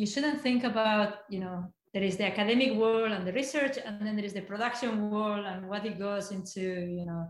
[0.00, 1.56] you shouldn't think about you know
[1.92, 5.44] there is the academic world and the research and then there is the production world
[5.44, 6.62] and what it goes into
[6.98, 7.22] you know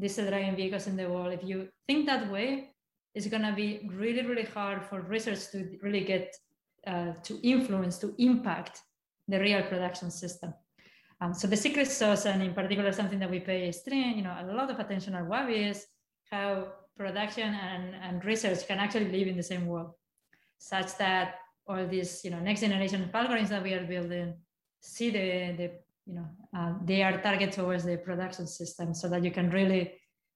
[0.00, 1.32] diesel driving vehicles in the world.
[1.32, 2.70] If you think that way
[3.14, 3.68] it's going to be
[4.02, 6.34] really really hard for research to really get
[6.86, 8.80] uh, to influence to impact
[9.28, 10.54] the real production system.
[11.20, 14.36] Um, so the secret sauce and in particular something that we pay extreme you know
[14.40, 15.86] a lot of attention at Waabi is
[16.30, 16.48] how
[16.96, 19.90] production and, and research can actually live in the same world
[20.58, 21.34] such that
[21.66, 24.34] all these you know next generation of algorithms that we are building
[24.80, 25.70] see the the
[26.06, 29.92] you know uh, they are targeted towards the production system so that you can really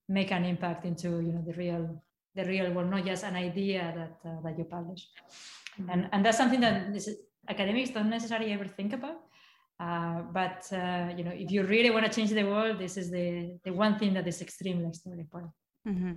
[0.08, 2.02] make an impact into you know the real
[2.34, 5.06] the real world not just an idea that uh, that you publish.
[5.80, 5.90] Mm-hmm.
[5.90, 7.08] and and that's something that this,
[7.48, 9.18] academics don't necessarily ever think about.
[9.80, 13.10] Uh, but uh, you know if you really want to change the world this is
[13.10, 15.52] the the one thing that is extremely extremely important
[15.88, 16.12] Mm-hmm.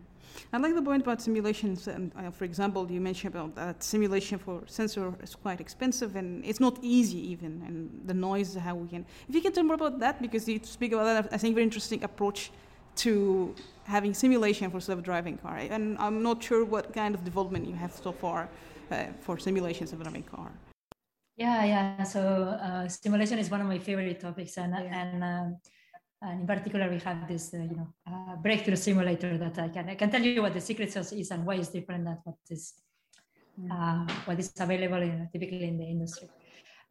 [0.51, 1.87] I like the point about simulations.
[1.87, 6.43] And uh, for example, you mentioned about that simulation for sensor is quite expensive and
[6.43, 7.63] it's not easy even.
[7.65, 9.05] And the noise, how we can.
[9.29, 11.63] If you can tell more about that, because you speak about that, I think very
[11.63, 12.51] interesting approach
[12.95, 15.57] to having simulation for self-driving car.
[15.57, 18.49] And I'm not sure what kind of development you have so far
[18.91, 20.51] uh, for simulations of driving car.
[21.37, 22.03] Yeah, yeah.
[22.03, 25.01] So uh, simulation is one of my favorite topics, and yeah.
[25.01, 25.57] and um,
[26.23, 29.89] and in particular, we have this, uh, you know, uh, breakthrough simulator that I can
[29.89, 32.37] I can tell you what the secret sauce is and why it's different than what
[32.49, 32.73] is
[33.59, 33.69] mm.
[33.69, 36.29] uh, what is available in, typically in the industry.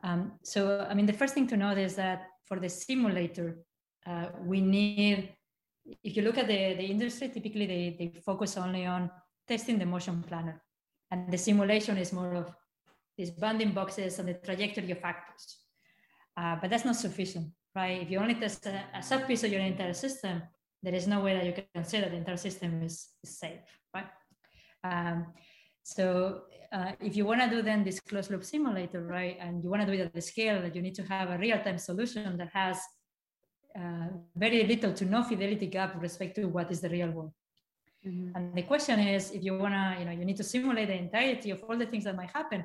[0.05, 3.59] Um, so, I mean, the first thing to note is that for the simulator,
[4.07, 5.35] uh, we need.
[6.05, 9.11] If you look at the, the industry, typically they, they focus only on
[9.49, 10.63] testing the motion planner,
[11.11, 12.55] and the simulation is more of
[13.17, 15.59] these bounding boxes and the trajectory of factors.
[16.37, 18.03] Uh, but that's not sufficient right?
[18.03, 20.43] If you only test a, a sub piece of your entire system,
[20.83, 23.61] there is no way that you can say that the entire system is, is safe,
[23.95, 24.07] right?
[24.85, 25.27] Um,
[25.83, 29.71] so uh, if you want to do then this closed loop simulator, right, and you
[29.71, 32.37] want to do it at the scale that you need to have a real-time solution
[32.37, 32.79] that has
[33.79, 37.33] uh, very little to no fidelity gap with respect to what is the real world.
[38.07, 38.37] Mm-hmm.
[38.37, 40.99] And the question is, if you want to, you know, you need to simulate the
[40.99, 42.65] entirety of all the things that might happen.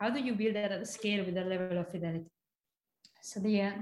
[0.00, 2.30] How do you build that at scale with that level of fidelity?
[3.20, 3.72] So the uh,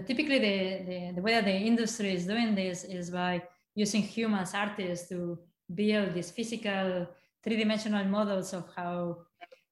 [0.00, 3.42] typically the, the, the way that the industry is doing this is by
[3.74, 5.38] using humans artists to
[5.74, 7.06] build these physical
[7.42, 9.18] three-dimensional models of how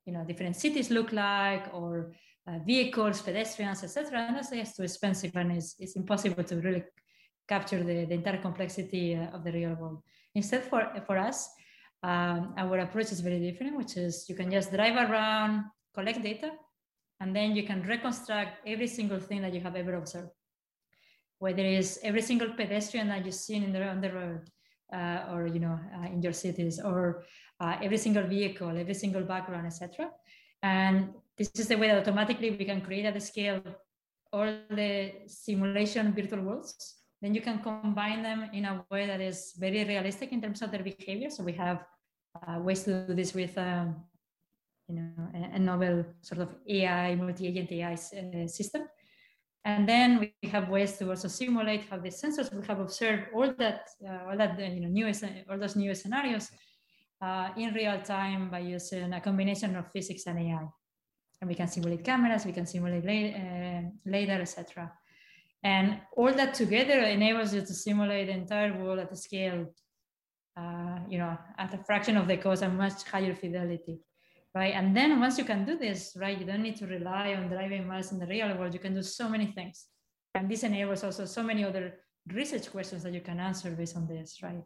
[0.04, 2.12] you know different cities look like or
[2.46, 6.82] uh, vehicles pedestrians etc and that's just too expensive and it's, it's impossible to really
[7.48, 10.02] capture the, the entire complexity uh, of the real world.
[10.34, 11.48] Instead for for us
[12.02, 15.64] um, our approach is very different which is you can just drive around
[15.94, 16.50] collect data
[17.20, 20.30] and then you can reconstruct every single thing that you have ever observed.
[21.38, 24.50] Whether it's every single pedestrian that you've seen in the, on the road
[24.92, 27.24] uh, or you know uh, in your cities or
[27.60, 30.10] uh, every single vehicle every single background etc
[30.62, 33.62] and this is the way that automatically we can create at the scale
[34.32, 36.96] all the simulation virtual worlds.
[37.22, 40.70] Then you can combine them in a way that is very realistic in terms of
[40.70, 41.30] their behavior.
[41.30, 41.84] So we have
[42.46, 43.96] uh, ways to do this with um,
[44.90, 48.82] you know, a, a novel sort of AI, multi-agent AI uh, system.
[49.64, 53.52] And then we have ways to also simulate how the sensors we have observed all
[53.58, 55.12] that, uh, all that you know, new,
[55.50, 56.50] all those new scenarios
[57.20, 60.66] uh, in real time by using a combination of physics and AI.
[61.40, 64.92] And we can simulate cameras, we can simulate uh, LiDAR, etc.
[65.62, 69.66] And all that together enables you to simulate the entire world at a scale,
[70.56, 74.00] uh, you know, at a fraction of the cost and much higher fidelity
[74.54, 74.74] right?
[74.74, 77.86] And then once you can do this, right, you don't need to rely on driving
[77.86, 78.74] miles in the real world.
[78.74, 79.86] You can do so many things.
[80.34, 81.94] And this enables also so many other
[82.32, 84.62] research questions that you can answer based on this, right?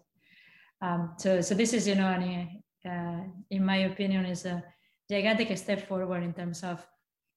[0.80, 4.62] Um, so, so this is, you know, any, uh, in my opinion, is a
[5.10, 6.86] gigantic step forward in terms of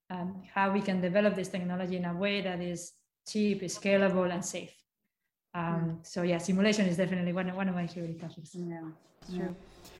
[0.10, 2.94] um, how we can develop this technology in a way that is
[3.28, 4.74] cheap, scalable, and safe.
[5.54, 6.08] Um, mm.
[6.08, 8.52] So yeah, simulation is definitely one, one of my favorite topics.
[8.54, 8.90] Yeah,
[9.30, 9.56] true.